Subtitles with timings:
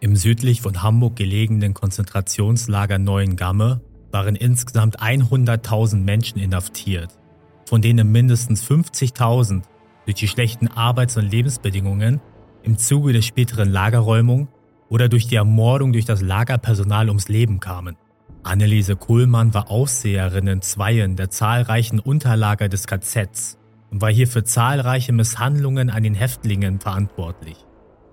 [0.00, 3.80] Im südlich von Hamburg gelegenen Konzentrationslager Neuengamme
[4.12, 7.18] waren insgesamt 100.000 Menschen inhaftiert,
[7.66, 9.62] von denen mindestens 50.000
[10.04, 12.20] durch die schlechten Arbeits- und Lebensbedingungen
[12.62, 14.48] im Zuge der späteren Lagerräumung
[14.88, 17.96] oder durch die Ermordung durch das Lagerpersonal ums Leben kamen.
[18.44, 23.58] Anneliese Kuhlmann war Aufseherin in Zweien der zahlreichen Unterlager des KZs
[23.90, 27.67] und war hier für zahlreiche Misshandlungen an den Häftlingen verantwortlich.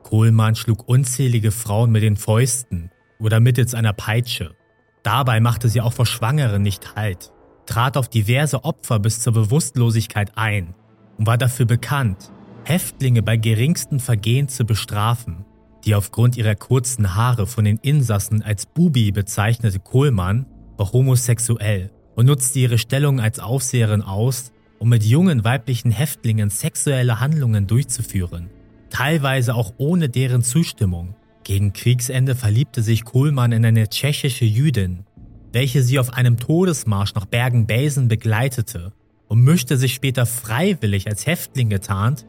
[0.06, 4.56] Kohlmann schlug unzählige Frauen mit den Fäusten oder mittels einer Peitsche.
[5.02, 7.32] Dabei machte sie auch vor Schwangeren nicht Halt,
[7.66, 10.76] trat auf diverse Opfer bis zur Bewusstlosigkeit ein
[11.18, 12.32] und war dafür bekannt,
[12.66, 15.44] Häftlinge bei geringsten Vergehen zu bestrafen.
[15.86, 20.46] Die aufgrund ihrer kurzen Haare von den Insassen als Bubi bezeichnete Kohlmann
[20.78, 27.20] war homosexuell und nutzte ihre Stellung als Aufseherin aus, um mit jungen weiblichen Häftlingen sexuelle
[27.20, 28.52] Handlungen durchzuführen
[28.90, 31.16] teilweise auch ohne deren Zustimmung.
[31.44, 35.06] Gegen Kriegsende verliebte sich Kohlmann in eine tschechische Jüdin,
[35.52, 38.94] welche sie auf einem Todesmarsch nach Bergen-Belsen begleitete
[39.28, 42.26] und mischte sich später freiwillig als Häftling getarnt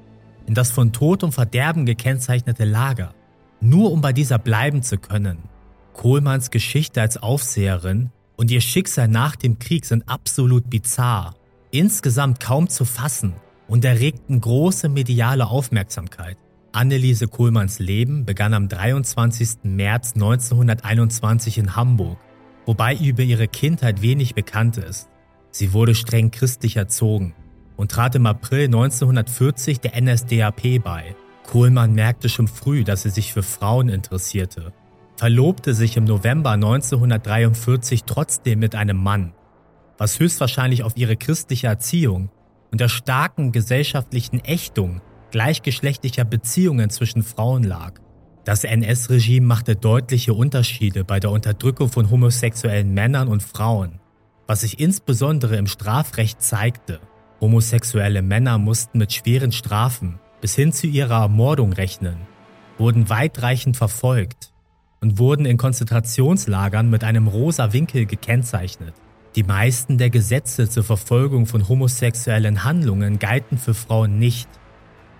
[0.46, 3.14] in das von Tod und Verderben gekennzeichnete Lager,
[3.60, 5.38] nur um bei dieser bleiben zu können.
[5.92, 11.34] Kohlmanns Geschichte als Aufseherin und ihr Schicksal nach dem Krieg sind absolut bizarr,
[11.70, 13.34] insgesamt kaum zu fassen
[13.66, 16.36] und erregten große mediale Aufmerksamkeit.
[16.76, 19.60] Anneliese Kohlmanns Leben begann am 23.
[19.62, 22.18] März 1921 in Hamburg,
[22.66, 25.08] wobei über ihre Kindheit wenig bekannt ist.
[25.50, 27.34] Sie wurde streng christlich erzogen
[27.78, 31.16] und trat im April 1940 der NSDAP bei.
[31.46, 34.74] Kohlmann merkte schon früh, dass sie sich für Frauen interessierte,
[35.16, 39.32] verlobte sich im November 1943 trotzdem mit einem Mann,
[39.96, 42.28] was höchstwahrscheinlich auf ihre christliche Erziehung
[42.70, 48.00] und der starken gesellschaftlichen Ächtung gleichgeschlechtlicher Beziehungen zwischen Frauen lag.
[48.44, 54.00] Das NS-Regime machte deutliche Unterschiede bei der Unterdrückung von homosexuellen Männern und Frauen,
[54.46, 57.00] was sich insbesondere im Strafrecht zeigte.
[57.40, 62.18] Homosexuelle Männer mussten mit schweren Strafen bis hin zu ihrer Ermordung rechnen,
[62.78, 64.52] wurden weitreichend verfolgt
[65.00, 68.94] und wurden in Konzentrationslagern mit einem rosa Winkel gekennzeichnet.
[69.34, 74.48] Die meisten der Gesetze zur Verfolgung von homosexuellen Handlungen galten für Frauen nicht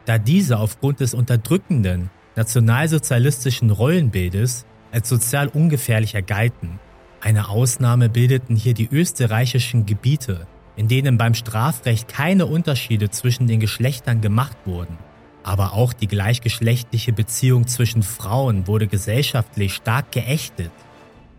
[0.07, 6.79] da diese aufgrund des unterdrückenden nationalsozialistischen Rollenbildes als sozial ungefährlicher galten.
[7.21, 10.47] Eine Ausnahme bildeten hier die österreichischen Gebiete,
[10.77, 14.97] in denen beim Strafrecht keine Unterschiede zwischen den Geschlechtern gemacht wurden.
[15.43, 20.73] Aber auch die gleichgeschlechtliche Beziehung zwischen Frauen wurde gesellschaftlich stark geächtet.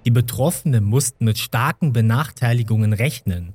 [0.05, 3.53] Die Betroffenen mussten mit starken Benachteiligungen rechnen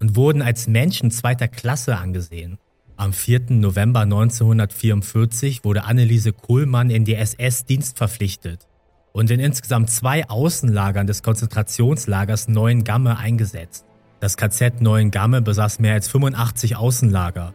[0.00, 2.58] und wurden als Menschen zweiter Klasse angesehen.
[2.96, 3.46] Am 4.
[3.50, 8.68] November 1944 wurde Anneliese Kohlmann in die SS Dienst verpflichtet
[9.12, 13.86] und in insgesamt zwei Außenlagern des Konzentrationslagers Neuengamme eingesetzt.
[14.20, 17.54] Das KZ Neuengamme besaß mehr als 85 Außenlager,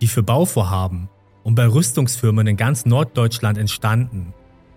[0.00, 1.08] die für Bauvorhaben
[1.44, 4.34] und bei Rüstungsfirmen in ganz Norddeutschland entstanden,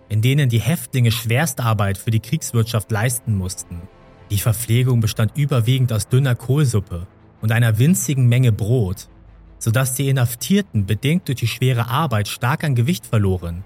[0.08, 3.82] in denen die Häftlinge Schwerstarbeit für die Kriegswirtschaft leisten mussten.
[4.30, 7.06] Die Verpflegung bestand überwiegend aus dünner Kohlsuppe
[7.40, 9.08] und einer winzigen Menge Brot,
[9.64, 13.64] sodass die Inhaftierten bedingt durch die schwere Arbeit stark an Gewicht verloren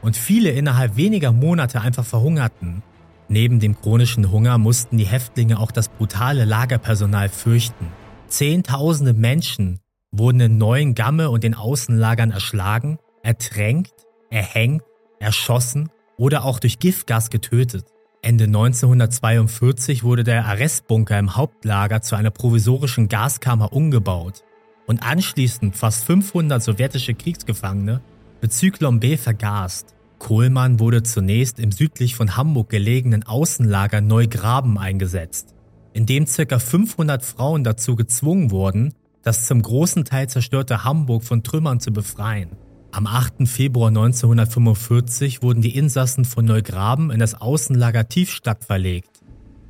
[0.00, 2.82] und viele innerhalb weniger Monate einfach verhungerten.
[3.28, 7.88] Neben dem chronischen Hunger mussten die Häftlinge auch das brutale Lagerpersonal fürchten.
[8.26, 13.92] Zehntausende Menschen wurden in neuen Gamme und den Außenlagern erschlagen, ertränkt,
[14.30, 14.82] erhängt,
[15.20, 17.84] erschossen oder auch durch Giftgas getötet.
[18.22, 24.42] Ende 1942 wurde der Arrestbunker im Hauptlager zu einer provisorischen Gaskammer umgebaut
[24.86, 28.00] und anschließend fast 500 sowjetische Kriegsgefangene
[28.40, 29.94] mit Zyklon B vergast.
[30.18, 35.54] Kohlmann wurde zunächst im südlich von Hamburg gelegenen Außenlager Neugraben eingesetzt,
[35.92, 36.58] in dem ca.
[36.58, 42.50] 500 Frauen dazu gezwungen wurden, das zum großen Teil zerstörte Hamburg von Trümmern zu befreien.
[42.92, 43.48] Am 8.
[43.48, 49.20] Februar 1945 wurden die Insassen von Neugraben in das Außenlager Tiefstadt verlegt,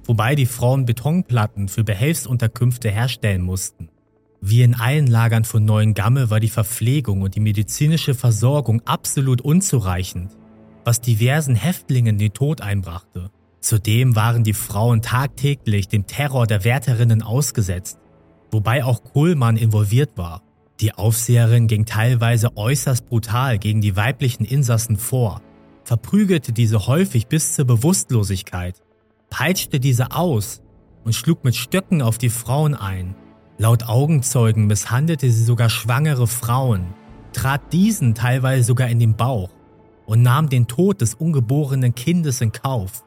[0.05, 3.89] wobei die Frauen Betonplatten für Behelfsunterkünfte herstellen mussten.
[4.47, 10.37] Wie in allen Lagern von Neuengamme war die Verpflegung und die medizinische Versorgung absolut unzureichend,
[10.85, 13.31] was diversen Häftlingen den Tod einbrachte.
[13.61, 17.99] Zudem waren die Frauen tagtäglich dem Terror der Wärterinnen ausgesetzt,
[18.51, 20.43] wobei auch Kohlmann involviert war.
[20.79, 25.41] Die Aufseherin ging teilweise äußerst brutal gegen die weiblichen Insassen vor,
[25.85, 28.83] verprügelte diese häufig bis zur Bewusstlosigkeit,
[29.31, 30.61] peitschte diese aus
[31.03, 33.15] und schlug mit Stöcken auf die Frauen ein.
[33.57, 36.95] Laut Augenzeugen misshandelte sie sogar schwangere Frauen,
[37.33, 39.51] trat diesen teilweise sogar in den Bauch
[40.07, 43.05] und nahm den Tod des ungeborenen Kindes in Kauf,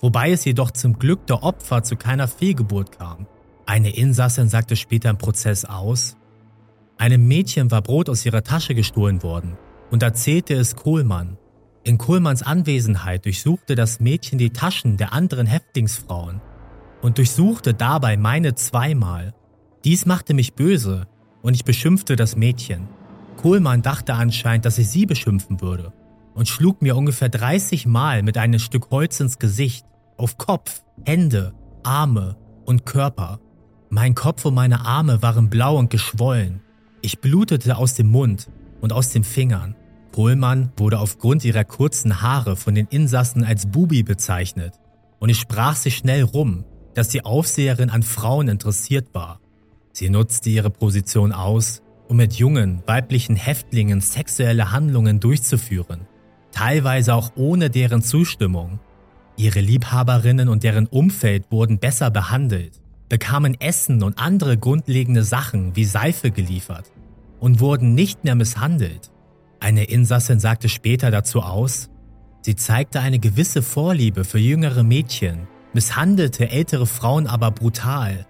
[0.00, 3.26] wobei es jedoch zum Glück der Opfer zu keiner Fehlgeburt kam.
[3.66, 6.16] Eine Insassin sagte später im Prozess aus,
[6.98, 9.56] einem Mädchen war Brot aus ihrer Tasche gestohlen worden
[9.90, 11.38] und erzählte es Kohlmann.
[11.82, 16.40] In Kohlmanns Anwesenheit durchsuchte das Mädchen die Taschen der anderen Häftlingsfrauen
[17.02, 19.34] und durchsuchte dabei meine zweimal.
[19.84, 21.06] Dies machte mich böse
[21.42, 22.88] und ich beschimpfte das Mädchen.
[23.36, 25.92] Kohlmann dachte anscheinend, dass ich sie beschimpfen würde
[26.34, 29.84] und schlug mir ungefähr 30 Mal mit einem Stück Holz ins Gesicht,
[30.16, 31.52] auf Kopf, Hände,
[31.82, 33.40] Arme und Körper.
[33.90, 36.62] Mein Kopf und meine Arme waren blau und geschwollen.
[37.02, 38.48] Ich blutete aus dem Mund
[38.80, 39.76] und aus den Fingern.
[40.12, 44.80] Kohlmann wurde aufgrund ihrer kurzen Haare von den Insassen als Bubi bezeichnet
[45.18, 46.64] und es sprach sich schnell rum,
[46.94, 49.40] dass die Aufseherin an Frauen interessiert war.
[49.94, 56.00] Sie nutzte ihre Position aus, um mit jungen, weiblichen Häftlingen sexuelle Handlungen durchzuführen,
[56.50, 58.80] teilweise auch ohne deren Zustimmung.
[59.36, 65.84] Ihre Liebhaberinnen und deren Umfeld wurden besser behandelt, bekamen Essen und andere grundlegende Sachen wie
[65.84, 66.90] Seife geliefert
[67.38, 69.12] und wurden nicht mehr misshandelt.
[69.60, 71.88] Eine Insassin sagte später dazu aus,
[72.42, 78.26] sie zeigte eine gewisse Vorliebe für jüngere Mädchen, misshandelte ältere Frauen aber brutal.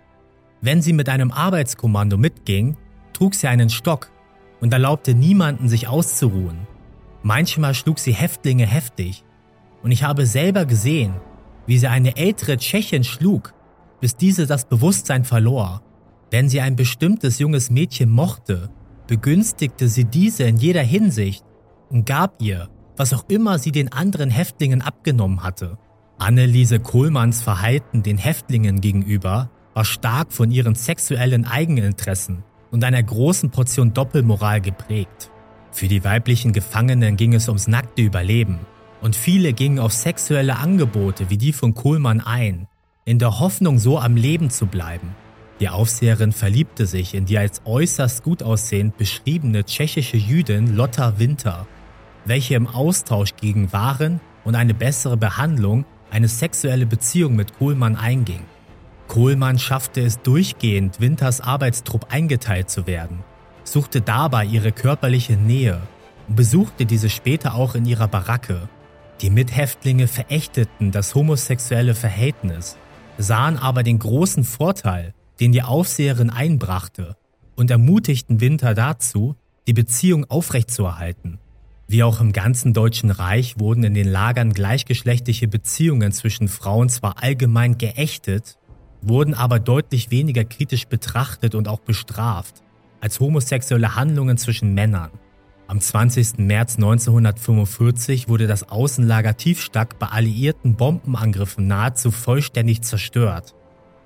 [0.65, 2.79] Wenn sie mit einem Arbeitskommando mitging,
[3.13, 4.11] trug sie einen Stock
[4.63, 6.67] und erlaubte niemanden sich auszuruhen.
[7.23, 9.25] Manchmal schlug sie Häftlinge heftig
[9.83, 11.17] und ich habe selber gesehen,
[11.67, 13.53] wie sie eine ältere Tschechin schlug,
[14.01, 15.83] bis diese das Bewusstsein verlor.
[16.31, 18.71] Wenn sie ein bestimmtes junges Mädchen mochte,
[19.07, 21.45] begünstigte sie diese in jeder Hinsicht
[21.91, 25.77] und gab ihr, was auch immer sie den anderen Häftlingen abgenommen hatte.
[26.17, 33.51] Anneliese Kohlmanns Verhalten den Häftlingen gegenüber war stark von ihren sexuellen Eigeninteressen und einer großen
[33.51, 35.31] Portion Doppelmoral geprägt.
[35.73, 38.61] Für die weiblichen Gefangenen ging es ums nackte Überleben
[39.03, 42.69] und viele gingen auf sexuelle Angebote wie die von Kohlmann ein,
[43.05, 45.15] in der Hoffnung, so am Leben zu bleiben.
[45.61, 51.67] Die Aufseherin verliebte sich in die als äußerst gut aussehend beschriebene tschechische Jüdin Lotta Winter,
[52.25, 58.43] welche im Austausch gegen Waren und eine bessere Behandlung eine sexuelle Beziehung mit Kohlmann einging.
[59.09, 63.21] Kohlmann schaffte es durchgehend, Winters Arbeitstrupp eingeteilt zu werden,
[63.65, 65.81] suchte dabei ihre körperliche Nähe
[66.29, 68.69] und besuchte diese später auch in ihrer Baracke.
[69.21, 72.77] Die Mithäftlinge verächteten das homosexuelle Verhältnis,
[73.19, 77.17] sahen aber den großen Vorteil, den die Aufseherin einbrachte,
[77.57, 79.37] und ermutigten Winter dazu,
[79.67, 81.39] die Beziehung aufrechtzuerhalten.
[81.87, 87.23] Wie auch im ganzen Deutschen Reich wurden in den Lagern gleichgeschlechtliche Beziehungen zwischen Frauen zwar
[87.23, 88.59] allgemein geächtet,
[89.09, 92.63] wurden aber deutlich weniger kritisch betrachtet und auch bestraft
[93.01, 95.11] als homosexuelle Handlungen zwischen Männern.
[95.67, 96.39] Am 20.
[96.39, 103.55] März 1945 wurde das Außenlager Tiefstack bei alliierten Bombenangriffen nahezu vollständig zerstört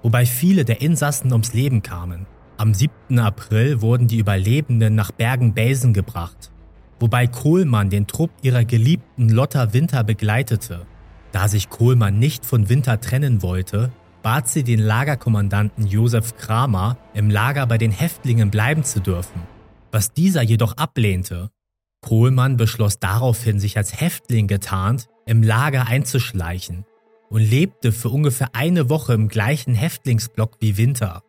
[0.02, 2.26] wobei viele der Insassen ums Leben kamen.
[2.56, 3.18] Am 7.
[3.18, 6.50] April wurden die Überlebenden nach Bergen-Belsen gebracht,
[6.98, 10.86] wobei Kohlmann den Trupp ihrer geliebten Lotta Winter begleitete.
[11.30, 13.92] Da sich Kohlmann nicht von Winter trennen wollte,
[14.22, 19.42] bat sie den Lagerkommandanten Josef Kramer, im Lager bei den Häftlingen bleiben zu dürfen,
[19.92, 21.50] was dieser jedoch ablehnte.
[22.00, 26.84] Kohlmann beschloss daraufhin, sich als Häftling getarnt im Lager einzuschleichen
[27.28, 31.22] und lebte für ungefähr eine Woche im gleichen Häftlingsblock wie Winter.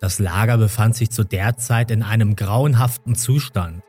[0.00, 3.82] Das Lager befand sich zu der Zeit in einem grauenhaften Zustand.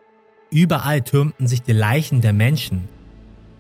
[0.49, 2.87] Überall türmten sich die Leichen der Menschen,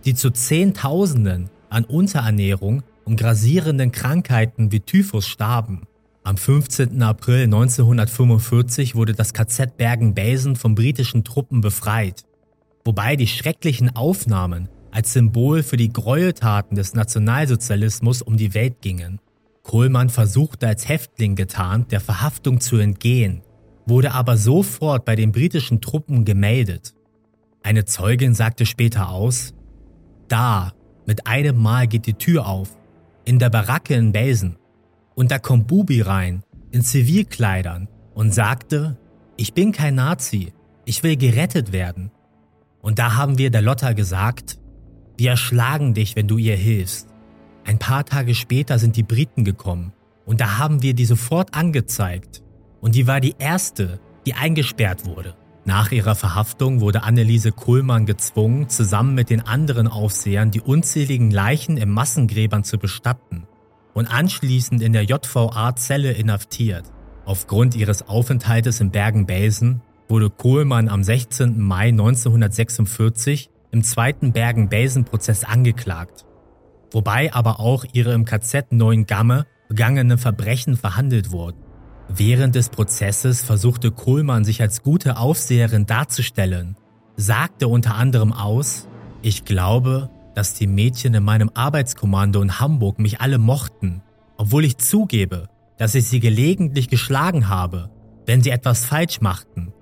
[0.05, 5.81] die zu Zehntausenden an Unterernährung und grasierenden Krankheiten wie Typhus starben.
[6.23, 7.01] Am 15.
[7.01, 12.23] April 1945 wurde das KZ Bergen-Belsen von britischen Truppen befreit,
[12.85, 19.19] wobei die schrecklichen Aufnahmen als Symbol für die Gräueltaten des Nationalsozialismus um die Welt gingen.
[19.63, 23.41] Kohlmann versuchte als Häftling getarnt der Verhaftung zu entgehen,
[23.87, 26.93] wurde aber sofort bei den britischen Truppen gemeldet.
[27.63, 29.55] Eine Zeugin sagte später aus,
[30.27, 30.73] da,
[31.07, 32.78] mit einem Mal geht die Tür auf,
[33.29, 34.57] in der Baracke in Belsen,
[35.13, 38.97] und da kommt Bubi rein, in Zivilkleidern, und sagte,
[39.37, 40.51] ich bin kein Nazi,
[40.83, 42.09] ich will gerettet werden.
[42.81, 44.57] Und da haben wir der Lotta gesagt,
[45.15, 47.07] wir erschlagen dich, wenn du ihr hilfst.
[47.65, 49.93] Ein paar Tage später sind die Briten gekommen
[50.25, 52.41] und da haben wir die sofort angezeigt.
[52.81, 55.35] Und die war die erste, die eingesperrt wurde.
[55.65, 61.77] Nach ihrer Verhaftung wurde Anneliese Kohlmann gezwungen, zusammen mit den anderen Aufsehern die unzähligen Leichen
[61.77, 63.47] im Massengräbern zu bestatten
[63.93, 66.85] und anschließend in der JVA-Zelle inhaftiert.
[67.25, 71.59] Aufgrund ihres Aufenthaltes in Bergen-Belsen wurde Kohlmann am 16.
[71.59, 76.25] Mai 1946 im zweiten Bergen-Belsen-Prozess angeklagt,
[76.91, 81.68] wobei aber auch ihre im KZ Neuengamme begangenen Verbrechen verhandelt wurden.
[82.09, 86.75] Während des Prozesses versuchte Kohlmann sich als gute Aufseherin darzustellen,
[87.15, 88.87] sagte unter anderem aus,
[89.21, 94.01] ich glaube, dass die Mädchen in meinem Arbeitskommando in Hamburg mich alle mochten,
[94.37, 97.89] obwohl ich zugebe, dass ich sie gelegentlich geschlagen habe,
[98.25, 99.73] wenn sie etwas falsch machten.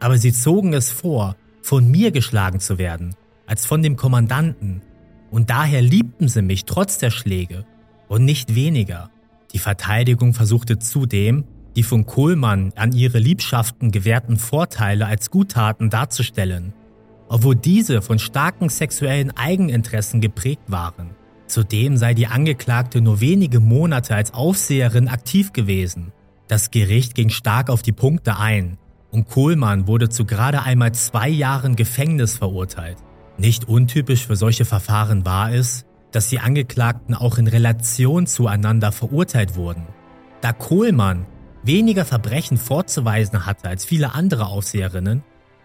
[0.00, 3.14] Aber sie zogen es vor, von mir geschlagen zu werden,
[3.46, 4.82] als von dem Kommandanten,
[5.30, 7.66] und daher liebten sie mich trotz der Schläge
[8.08, 9.10] und nicht weniger.
[9.52, 11.44] Die Verteidigung versuchte zudem,
[11.76, 16.72] die von Kohlmann an ihre Liebschaften gewährten Vorteile als Guttaten darzustellen,
[17.28, 21.10] obwohl diese von starken sexuellen Eigeninteressen geprägt waren.
[21.46, 26.12] Zudem sei die Angeklagte nur wenige Monate als Aufseherin aktiv gewesen.
[26.48, 28.78] Das Gericht ging stark auf die Punkte ein
[29.10, 32.98] und Kohlmann wurde zu gerade einmal zwei Jahren Gefängnis verurteilt.
[33.38, 39.56] Nicht untypisch für solche Verfahren war es, dass die Angeklagten auch in Relation zueinander verurteilt
[39.56, 39.82] wurden.
[40.40, 41.26] Da Kohlmann
[41.66, 45.22] weniger Verbrechen vorzuweisen hatte als viele andere Aufseherinnen,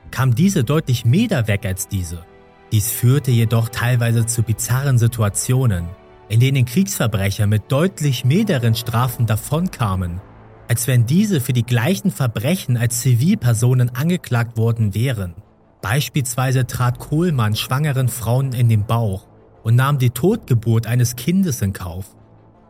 [0.09, 2.25] kam diese deutlich mehr weg als diese.
[2.71, 5.89] Dies führte jedoch teilweise zu bizarren Situationen,
[6.29, 10.21] in denen Kriegsverbrecher mit deutlich milderen Strafen davonkamen,
[10.67, 15.35] als wenn diese für die gleichen Verbrechen als Zivilpersonen angeklagt worden wären.
[15.81, 19.27] Beispielsweise trat Kohlmann schwangeren Frauen in den Bauch
[19.63, 22.15] und nahm die Totgeburt eines Kindes in Kauf,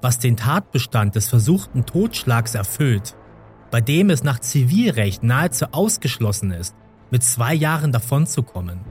[0.02, 3.16] was den Tatbestand des versuchten Totschlags erfüllt
[3.72, 6.76] bei dem es nach Zivilrecht nahezu ausgeschlossen ist,
[7.10, 8.82] mit zwei Jahren davonzukommen.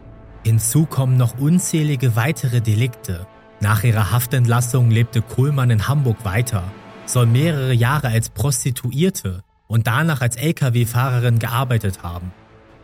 [0.44, 3.26] Hinzu kommen noch unzählige weitere Delikte.
[3.60, 6.64] Nach ihrer Haftentlassung lebte Kohlmann in Hamburg weiter,
[7.04, 12.32] soll mehrere Jahre als Prostituierte und danach als Lkw-Fahrerin gearbeitet haben.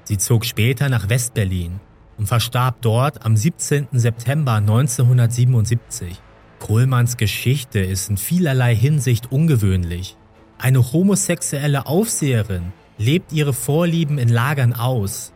[0.05, 1.81] Sie zog später nach Westberlin
[2.19, 3.89] und verstarb dort am 17.
[3.93, 6.21] September 1977.
[6.59, 10.17] Kohlmanns Geschichte ist in vielerlei Hinsicht ungewöhnlich.
[10.59, 15.33] Eine homosexuelle Aufseherin lebt ihre Vorlieben in Lagern aus,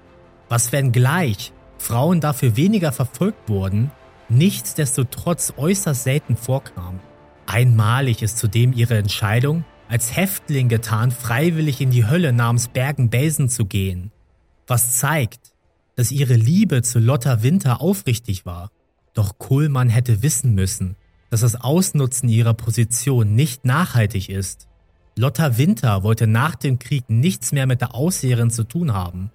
[0.48, 3.90] was wenngleich Frauen dafür weniger verfolgt wurden,
[4.30, 7.00] nichtsdestotrotz äußerst selten vorkam.
[7.46, 13.66] Einmalig ist zudem ihre Entscheidung, als Häftling getan, freiwillig in die Hölle namens Bergen-Belsen zu
[13.66, 14.12] gehen,
[14.66, 15.52] was zeigt,
[15.96, 18.70] dass ihre Liebe zu Lotta Winter aufrichtig war.
[19.12, 20.96] Doch Kohlmann hätte wissen müssen,
[21.28, 24.69] dass das Ausnutzen ihrer Position nicht nachhaltig ist
[25.16, 29.30] Lotta Winter wollte nach dem Krieg nichts mehr mit der Ausseherin zu tun haben.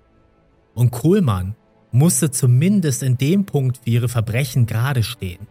[0.73, 1.55] Und Kohlmann
[1.91, 5.47] musste zumindest in dem Punkt für ihre Verbrechen gerade stehen.